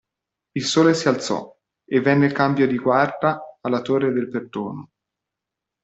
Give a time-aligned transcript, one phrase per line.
[0.53, 1.55] Il Sole si alzò,
[1.85, 4.89] e venne il cambio di guarda alla Torre del Perdono.